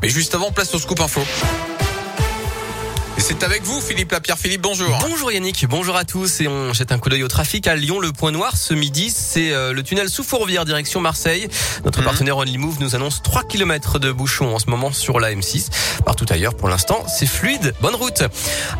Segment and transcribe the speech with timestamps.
[0.00, 1.20] Mais juste avant, place au scoop info.
[3.28, 4.38] C'est avec vous, Philippe Lapierre.
[4.38, 4.88] Philippe, bonjour.
[5.06, 6.40] Bonjour Yannick, bonjour à tous.
[6.40, 8.00] Et on jette un coup d'œil au trafic à Lyon.
[8.00, 11.46] Le point noir ce midi, c'est euh, le tunnel sous Fourvière direction Marseille.
[11.84, 12.04] Notre Mhm.
[12.06, 15.68] partenaire OnlyMove nous annonce 3 km de bouchons en ce moment sur la M6.
[16.06, 17.74] Partout ailleurs, pour l'instant, c'est fluide.
[17.82, 18.22] Bonne route.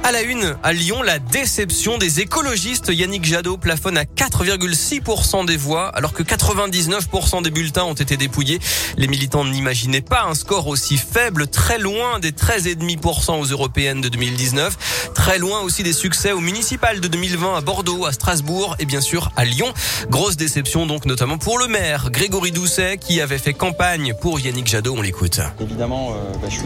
[0.03, 2.89] À la une, à Lyon, la déception des écologistes.
[2.89, 8.61] Yannick Jadot plafonne à 4,6% des voix, alors que 99% des bulletins ont été dépouillés.
[8.97, 14.09] Les militants n'imaginaient pas un score aussi faible, très loin des 13,5% aux européennes de
[14.39, 18.87] 2019, très loin aussi des succès aux municipales de 2020 à Bordeaux, à Strasbourg et
[18.87, 19.67] bien sûr à Lyon.
[20.11, 24.69] Grosse déception donc notamment pour le maire Grégory Doucet qui avait fait campagne pour Yannick
[24.69, 24.95] Jadot.
[24.97, 25.41] On l'écoute.
[25.61, 26.65] Évidemment, euh, bah, je suis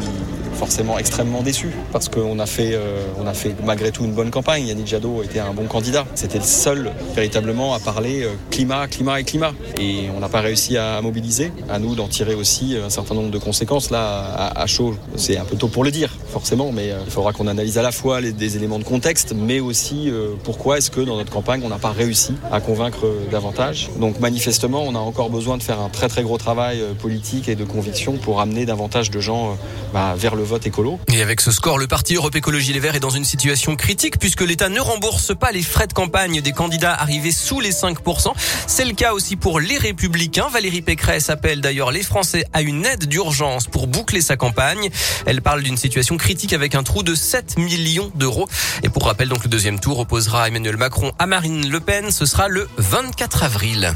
[0.55, 4.67] forcément extrêmement déçu parce qu'on a fait, euh, a fait malgré tout une bonne campagne.
[4.67, 6.05] Yannick Jadot était un bon candidat.
[6.15, 9.53] C'était le seul véritablement à parler euh, climat, climat et climat.
[9.79, 11.53] Et on n'a pas réussi à mobiliser.
[11.71, 13.91] À nous d'en tirer aussi un certain nombre de conséquences.
[13.91, 17.13] Là, à, à chaud, c'est un peu tôt pour le dire, forcément, mais euh, il
[17.13, 20.79] faudra qu'on analyse à la fois les, des éléments de contexte, mais aussi euh, pourquoi
[20.79, 23.91] est-ce que dans notre campagne on n'a pas réussi à convaincre euh, davantage.
[24.01, 27.55] Donc manifestement, on a encore besoin de faire un très très gros travail politique et
[27.55, 29.57] de conviction pour amener davantage de gens
[29.93, 30.99] bah, vers le vote écolo.
[31.13, 34.19] Et avec ce score, le parti Europe Écologie Les Verts est dans une situation critique
[34.19, 38.33] puisque l'État ne rembourse pas les frais de campagne des candidats arrivés sous les 5%.
[38.67, 40.49] C'est le cas aussi pour les Républicains.
[40.51, 44.89] Valérie Pécresse appelle d'ailleurs les Français à une aide d'urgence pour boucler sa campagne.
[45.27, 48.49] Elle parle d'une situation critique avec un trou de 7 millions d'euros.
[48.85, 52.13] Et pour rappel, donc le deuxième tour opposera Emmanuel Macron à Marine Le Pen.
[52.13, 53.93] Ce sera le 24 avril.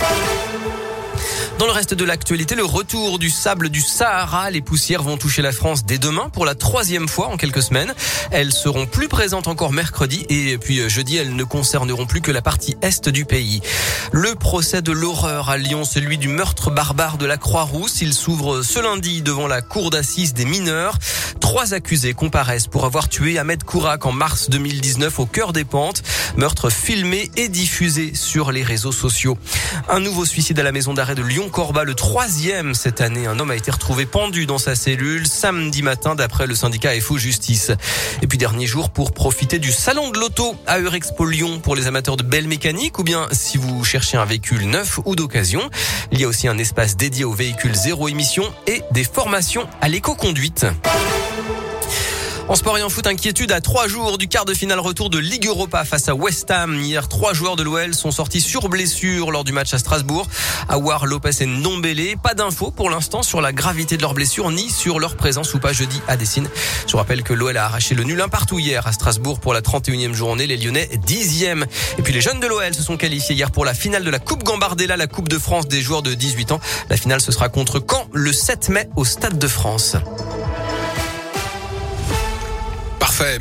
[1.59, 4.51] Dans le reste de l'actualité, le retour du sable du Sahara.
[4.51, 7.95] Les poussières vont toucher la France dès demain pour la troisième fois en quelques semaines.
[8.31, 12.31] Elles seront plus présentes encore mercredi et puis euh, jeudi, elles ne concerneront plus que
[12.31, 13.63] la partie est du pays.
[14.13, 18.03] Le procès de l'horreur à Lyon, celui du meurtre barbare de la Croix-Rousse.
[18.03, 20.99] Il s'ouvre ce lundi devant la cour d'assises des mineurs.
[21.41, 26.03] Trois accusés comparaissent pour avoir tué Ahmed Kourak en mars 2019 au cœur des pentes.
[26.37, 29.39] Meurtre filmé et diffusé sur les réseaux sociaux.
[29.89, 33.29] Un nouveau suicide à la maison d'arrêt de Lyon-Corba, le troisième cette année.
[33.29, 37.19] Un homme a été retrouvé pendu dans sa cellule samedi matin d'après le syndicat FO
[37.19, 37.71] Justice.
[38.21, 41.87] Et puis dernier jour pour profiter du salon de l'auto à Eurexpo Lyon pour les
[41.87, 45.61] amateurs de belles mécaniques ou bien si vous cherchez un véhicule neuf ou d'occasion.
[46.11, 49.89] Il y a aussi un espace dédié aux véhicules zéro émission et des formations à
[49.89, 50.67] l'éco-conduite.
[52.49, 55.19] En sport et en foot, inquiétude à trois jours du quart de finale retour de
[55.19, 56.79] Ligue Europa face à West Ham.
[56.81, 60.29] Hier, trois joueurs de l'OL sont sortis sur blessure lors du match à Strasbourg.
[60.69, 62.17] Awar, Lopez et Ndombele.
[62.23, 65.59] Pas d'infos pour l'instant sur la gravité de leur blessure ni sur leur présence ou
[65.59, 66.49] pas jeudi à Dessine.
[66.87, 69.61] Je rappelle que l'OL a arraché le nul un partout hier à Strasbourg pour la
[69.61, 70.47] 31e journée.
[70.47, 71.65] Les Lyonnais 10e.
[71.99, 74.21] Et puis les jeunes de l'OL se sont qualifiés hier pour la finale de la
[74.21, 76.61] Coupe Gambardella, la Coupe de France des joueurs de 18 ans.
[76.91, 79.97] La finale ce sera contre Caen le 7 mai au Stade de France.
[83.19, 83.39] Merci.